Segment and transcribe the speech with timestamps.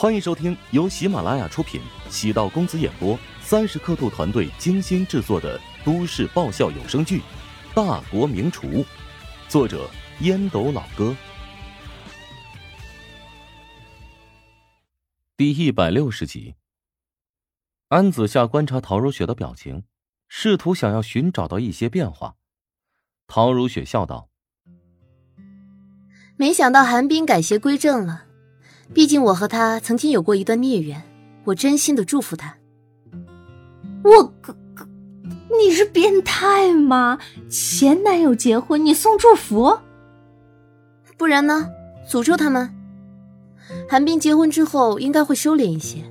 [0.00, 7.18] 欢迎收听由喜马拉雅出品、喜道公子演播、三十刻度团队精心制作的都市爆笑有声剧
[7.74, 8.68] 《大国名厨》，
[9.48, 9.90] 作者
[10.20, 11.16] 烟斗老哥，
[15.36, 16.54] 第一百六十集。
[17.88, 19.82] 安子夏观察陶如雪的表情，
[20.28, 22.36] 试图想要寻找到一些变化。
[23.26, 24.28] 陶如雪笑道
[26.38, 28.26] ：“没想到韩冰改邪归正了。”
[28.94, 31.02] 毕竟我和他曾经有过一段孽缘，
[31.44, 32.56] 我真心的祝福他。
[34.02, 34.86] 我哥哥，
[35.58, 37.18] 你是变态吗？
[37.50, 39.78] 前男友结婚你送祝福？
[41.16, 41.68] 不然呢？
[42.08, 42.74] 诅咒他们？
[43.88, 46.02] 韩冰结婚之后应该会收敛一些，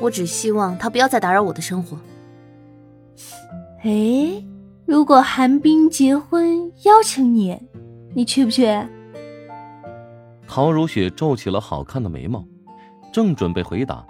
[0.00, 1.98] 我只希望他不要再打扰我的生活。
[3.84, 4.42] 哎，
[4.86, 7.60] 如果韩冰结婚邀请你，
[8.14, 8.66] 你去不去？
[10.54, 12.46] 陶如雪皱起了好看的眉毛，
[13.10, 14.06] 正准备回答，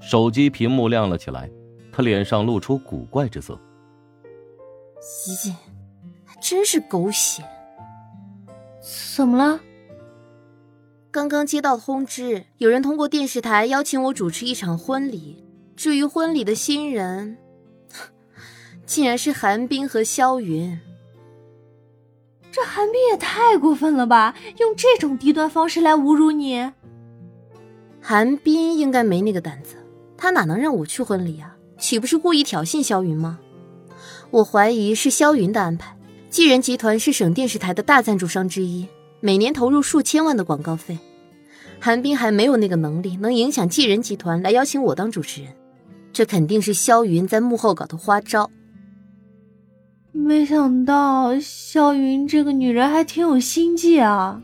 [0.00, 1.50] 手机屏幕亮了起来，
[1.90, 3.58] 她脸上露出古怪之色。
[5.26, 5.52] 咦，
[6.24, 7.42] 还真是狗血！
[9.16, 9.58] 怎么了？
[11.10, 15.44] 刚刚接到通知，有人通过电视台邀请我主持一场婚礼。
[15.74, 17.36] 至于婚礼的新人，
[18.86, 20.78] 竟然是韩冰和萧云。
[22.54, 24.32] 这韩冰也太过分了吧！
[24.58, 26.70] 用这种低端方式来侮辱你。
[28.00, 29.74] 韩冰应该没那个胆子，
[30.16, 31.56] 他哪能让我去婚礼啊？
[31.78, 33.40] 岂不是故意挑衅萧云吗？
[34.30, 35.96] 我怀疑是萧云的安排。
[36.30, 38.86] 继人集团是省电视台的大赞助商之一，
[39.18, 40.96] 每年投入数千万的广告费。
[41.80, 45.52] 韩冰还没有那个能力能影响继人集团来邀请我当主持人，
[46.12, 48.48] 这肯定是萧云在幕后搞的花招。
[50.16, 54.40] 没想到萧云这个女人还挺有心计啊！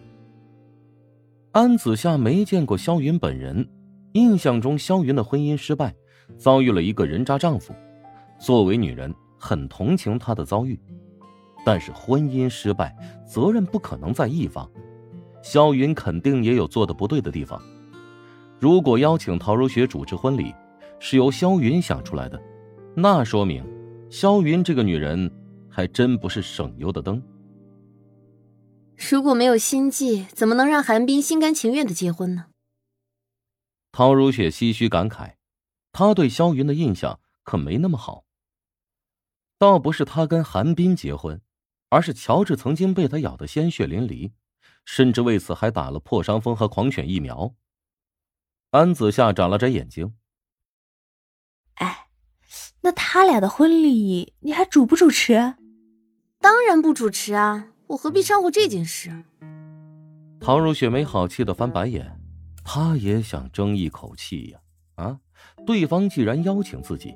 [1.52, 3.68] 安子夏没见过萧云本人，
[4.14, 5.94] 印象中萧云的婚姻失败，
[6.36, 7.72] 遭遇了一个人渣丈夫。
[8.36, 10.76] 作为女人，很同情她的遭遇，
[11.64, 12.92] 但是婚姻失败，
[13.24, 14.68] 责任不可能在一方，
[15.40, 17.62] 萧云肯定也有做的不对的地方。
[18.58, 20.52] 如果邀请陶如雪主持婚礼
[20.98, 22.42] 是由萧云想出来的，
[22.96, 23.64] 那说明
[24.10, 25.30] 萧云这个女人。
[25.70, 27.22] 还真不是省油的灯。
[29.10, 32.46] 如果没有心计，怎么能让韩冰心甘情愿的结婚呢？
[33.92, 35.36] 陶如雪唏嘘感慨，
[35.92, 38.24] 她对萧云的印象可没那么好。
[39.58, 41.40] 倒不是他跟韩冰结婚，
[41.90, 44.32] 而是乔治曾经被他咬得鲜血淋漓，
[44.84, 47.54] 甚至为此还打了破伤风和狂犬疫苗。
[48.70, 50.14] 安子夏眨了眨眼睛，
[51.74, 52.08] 哎，
[52.82, 55.56] 那他俩的婚礼你还主不主持？
[56.40, 57.68] 当然不主持啊！
[57.86, 59.10] 我何必掺和这件事？
[60.40, 62.18] 陶如雪没好气的翻白眼，
[62.64, 64.60] 她也想争一口气呀！
[64.94, 65.18] 啊，
[65.66, 67.14] 对方既然邀请自己，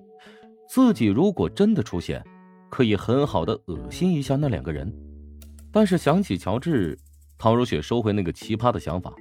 [0.69, 2.23] 自己如果真的出现，
[2.69, 4.93] 可以很好的恶心一下那两个人。
[5.73, 6.99] 但是想起乔治，
[7.39, 9.15] 陶如雪收回那个奇葩的想法。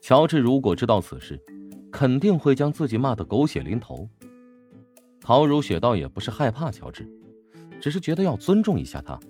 [0.00, 1.38] 乔治如果知道此事，
[1.92, 4.08] 肯定会将自己骂得狗血淋头。
[5.20, 7.06] 陶如雪倒也不是害怕乔治。
[7.84, 9.20] 只是觉得要尊重一下他。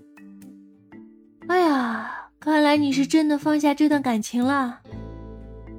[1.49, 4.81] 哎呀，看来你是真的放下这段感情了。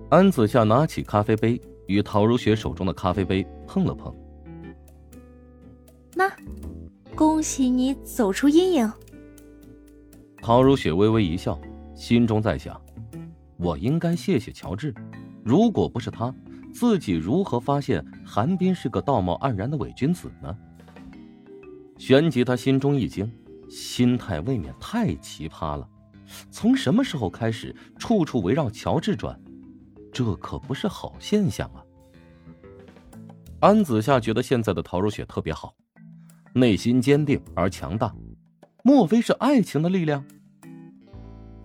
[0.10, 4.14] 安子夏拿起咖啡杯，与陶如雪手中的咖啡杯碰了碰。
[6.16, 6.30] 那，
[7.16, 8.92] 恭喜你走出阴影。
[10.42, 11.58] 陶如雪微微一笑，
[11.96, 12.78] 心中在想：
[13.56, 14.94] 我应该谢谢乔治，
[15.46, 16.36] 如果不是他，
[16.74, 20.54] 自己如何发现韩冰是个道貌岸然的伪君子呢？
[21.98, 23.32] 旋即，他心中一惊，
[23.70, 25.90] 心态未免太奇葩了。
[26.52, 29.40] 从什么时候开始，处处围绕乔治转？
[30.12, 31.84] 这可不是好现象啊！
[33.60, 35.76] 安子夏觉得现在的陶如雪特别好，
[36.54, 38.16] 内心坚定而强大。
[38.84, 40.24] 莫非是爱情的力量？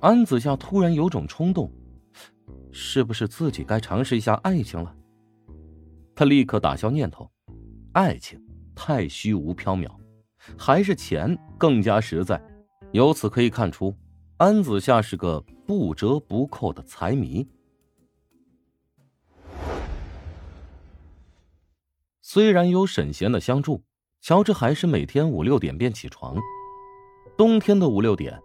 [0.01, 1.71] 安子夏突然有种冲动，
[2.73, 4.95] 是不是自己该尝试一下爱情了？
[6.15, 7.31] 他立刻打消念头，
[7.93, 8.43] 爱情
[8.75, 9.91] 太虚无缥缈。
[10.57, 12.41] 还是钱更加实在，
[12.93, 13.95] 由此可以看出，
[14.39, 17.47] 安子夏是个不折不扣的财迷。
[22.23, 23.83] 虽然有沈贤的相助，
[24.21, 26.37] 乔治还是每天五六点便起床。
[27.37, 28.41] 冬天的五六点，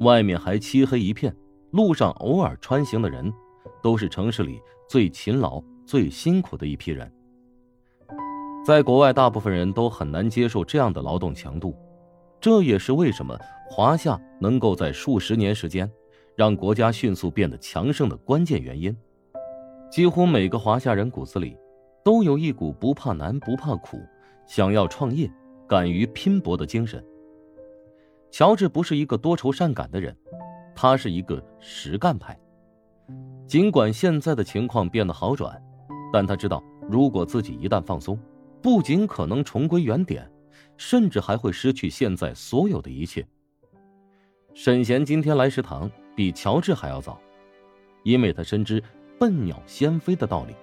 [0.00, 1.34] 外面还漆黑一片，
[1.70, 3.32] 路上偶尔穿行的人，
[3.82, 7.12] 都是城市里最勤劳、最辛苦的一批人。
[8.64, 11.74] 在国外，大部分人都很难接受这样的劳动强度，
[12.40, 13.36] 这也是为什么
[13.68, 15.90] 华夏能够在数十年时间
[16.36, 18.96] 让国家迅速变得强盛的关键原因。
[19.90, 21.56] 几乎每个华夏人骨子里，
[22.04, 23.98] 都有一股不怕难、不怕苦，
[24.46, 25.28] 想要创业、
[25.68, 27.04] 敢于拼搏的精神。
[28.30, 30.16] 乔治不是一个多愁善感的人，
[30.72, 32.38] 他是一个实干派。
[33.48, 35.60] 尽管现在的情况变得好转，
[36.12, 38.16] 但他知道，如果自己一旦放松，
[38.62, 40.30] 不仅可能重归原点，
[40.76, 43.26] 甚至还会失去现在所有的一切。
[44.54, 47.20] 沈贤今天来食堂比乔治还要早，
[48.04, 48.82] 因为他深知。
[49.18, 50.54] 笨鸟先飞的道理。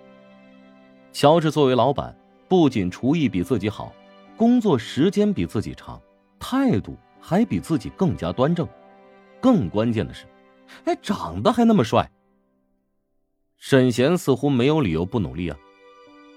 [1.13, 2.13] 乔治作为老板，
[2.49, 3.93] 不仅厨艺比自己好，
[4.35, 6.01] 工作时间比自己长，
[6.37, 8.67] 态度还比自己更加端正。
[9.39, 10.25] 更关键的是，
[10.83, 12.11] 哎，长得还那么帅。
[13.55, 15.57] 沈贤似乎没有理由不努力啊。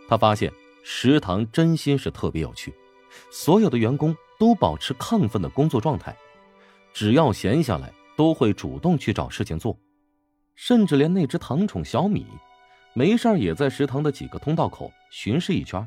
[0.09, 0.53] 他发现
[0.83, 2.75] 食堂真心是特别有趣，
[3.31, 6.17] 所有的员工都保持亢奋的工作状态，
[6.93, 9.79] 只要闲下来，都会主动去找事情做。
[10.55, 12.27] 甚至连那只糖宠小米，
[12.95, 15.87] 没事也在食堂的几个通道口巡视一圈，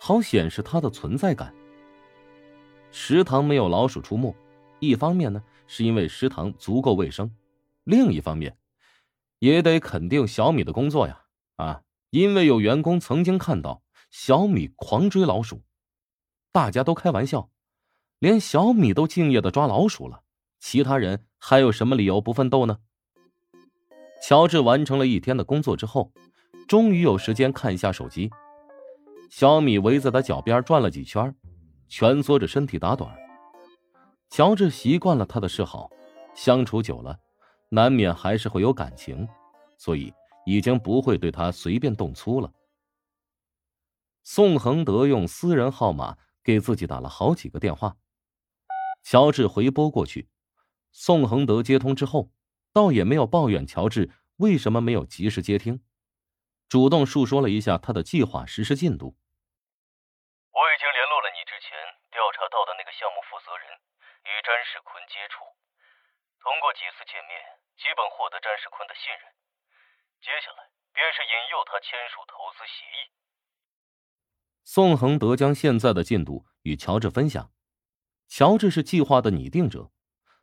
[0.00, 1.54] 好显示它的存在感。
[2.90, 4.34] 食堂没有老鼠出没，
[4.80, 7.30] 一方面呢是因为食堂足够卫生，
[7.84, 8.56] 另一方面，
[9.38, 11.20] 也得肯定小米的工作呀
[11.56, 11.82] 啊！
[12.10, 15.62] 因为有员工曾经看到小米狂追老鼠，
[16.50, 17.50] 大家都开玩笑，
[18.18, 20.22] 连小米都敬业的抓老鼠了，
[20.58, 22.78] 其他人还有什么理由不奋斗呢？
[24.22, 26.12] 乔治完成了一天的工作之后，
[26.66, 28.30] 终于有时间看一下手机。
[29.30, 31.34] 小米围在他脚边转了几圈，
[31.88, 33.08] 蜷缩着身体打盹。
[34.30, 35.90] 乔治习惯了他的示好，
[36.34, 37.18] 相处久了，
[37.68, 39.28] 难免还是会有感情，
[39.76, 40.12] 所以
[40.46, 42.50] 已经不会对他随便动粗了。
[44.30, 47.96] 宋恒德用私人号码给自己打了好几个电话，
[49.00, 50.28] 乔治回拨过去，
[50.92, 52.28] 宋恒德接通之后。
[52.76, 55.80] 倒也没有抱怨乔治为什么没有及时接听，
[56.68, 59.16] 主动述说了一下他的计划实施进度。
[60.52, 61.72] 我已经联络了你之前
[62.12, 63.64] 调查到的那个项目负责人，
[64.28, 65.40] 与詹世坤接触，
[66.44, 67.32] 通过几次见面，
[67.80, 69.24] 基本获得詹世坤的信任。
[70.20, 73.08] 接下来便是引诱他签署投资协议。
[74.70, 77.50] 宋恒德将现在的进度与乔治分享，
[78.26, 79.90] 乔治是计划的拟定者。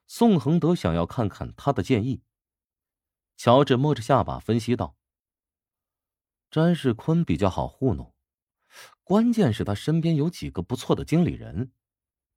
[0.08, 2.24] 宋恒德想要看看他的建议。
[3.38, 4.98] 乔治摸着下巴分析道
[6.50, 8.16] ：“詹世坤比较好糊弄，
[9.04, 11.72] 关键是他身边有几个不错的经理人，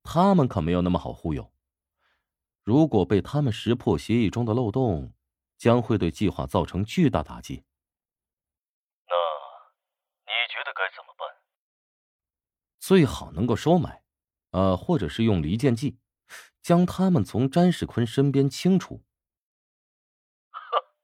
[0.03, 1.51] 他们可没有那么好忽悠。
[2.65, 5.15] 如果被他们识破协议中的漏洞，
[5.57, 7.65] 将会对计划造成巨大打击。
[9.07, 9.15] 那
[10.27, 11.27] 你觉得该怎么办？
[12.89, 14.03] 最好能够收买，
[14.53, 15.99] 呃，或者是用离间计。”
[16.63, 19.05] 将他们从詹世坤身边清除。
[20.51, 20.61] 哼，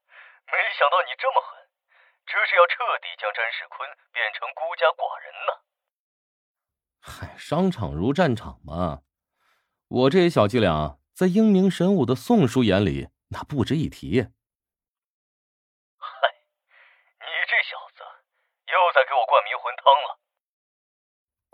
[0.48, 1.69] 没想到你这么狠，
[2.25, 2.72] 这是要彻
[3.02, 5.52] 底将詹世坤变成孤家寡人呢。
[7.00, 9.02] 嗨，商场如战场嘛，
[9.88, 14.22] 我这些小伎俩在英明神武的宋叔眼里那不值一提。
[15.98, 16.08] 嗨，
[17.20, 18.00] 你这小子
[18.72, 20.20] 又在给我灌迷魂汤了。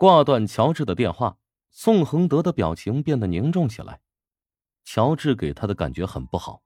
[0.01, 1.37] 挂断乔治的电话。
[1.69, 3.99] 宋恒德的表情变得凝重起来，
[4.83, 6.59] 乔治给他的感觉很不好。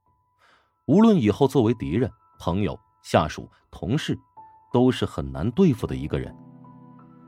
[0.85, 2.09] 无论以后作为敌人、
[2.39, 4.17] 朋友、下属、同事，
[4.71, 6.33] 都是很难对付的一个人。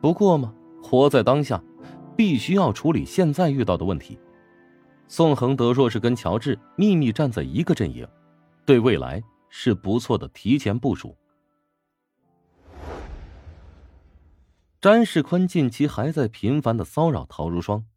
[0.02, 1.62] 不过嘛，活在当下，
[2.16, 4.18] 必须要处理现在遇到的问题。
[5.10, 8.08] 宋恒德若是跟乔治秘密站在一个阵营，
[8.66, 11.14] 对未来是不错的提前部署。
[14.80, 17.88] 詹世坤近期还在频繁的骚扰陶如霜，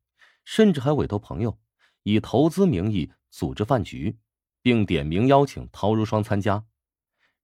[0.47, 1.59] 甚至还委托朋友
[2.05, 4.17] 以投资名义组织饭局，
[4.63, 6.65] 并点名邀请陶如霜参加，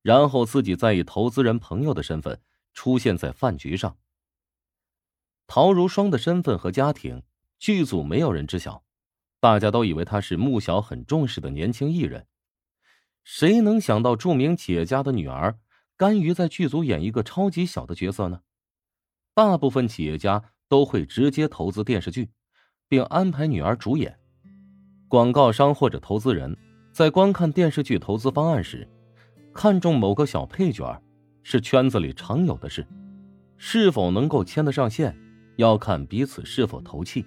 [0.01, 2.41] 然后自己再以投资人朋友的身份
[2.73, 3.99] 出现在饭局上。
[5.47, 7.23] 陶如霜的身份和家庭，
[7.59, 8.85] 剧组没有人知晓，
[9.39, 12.27] 大家都以为她是穆小很重视的年轻艺人。
[13.23, 15.59] 谁能想到著名企业家的女儿
[15.95, 18.41] 甘于在剧组演一个超级小的角色呢？
[19.37, 22.31] 大部分企业家都会直接投资电视剧，
[22.89, 24.19] 并安排女儿主演。
[25.09, 26.57] 广告商或者投资人，
[26.91, 28.89] 在观看电视剧投资方案时，
[29.53, 30.99] 看中某个小配角，
[31.43, 32.87] 是圈子里常有的事。
[33.59, 35.15] 是否能够牵得上线，
[35.57, 37.23] 要看彼此是否投契。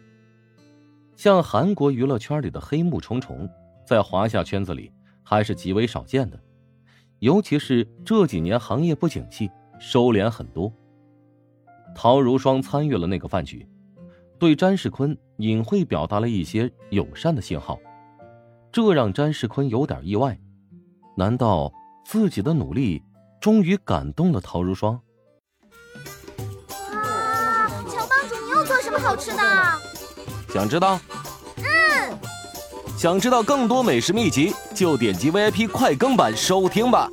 [1.15, 3.47] 像韩国娱乐圈里的黑幕重重，
[3.85, 6.41] 在华夏圈子里还是极为少见的。
[7.19, 9.47] 尤其是这几年行业不景气，
[9.79, 10.73] 收敛很多。
[12.01, 13.67] 陶如霜参与了那个饭局，
[14.39, 17.77] 对詹世坤隐晦表达了一些友善的信号，
[18.71, 20.39] 这让詹世坤有点意外。
[21.17, 21.69] 难道
[22.05, 23.03] 自己的努力
[23.41, 24.97] 终于感动了陶如霜。
[26.93, 29.43] 哇，乔帮主，你又做什么好吃的？
[30.53, 30.97] 想知道？
[31.57, 32.17] 嗯。
[32.97, 37.11] 想知道更多美食秘籍，就点击 VIP 快更版收听吧。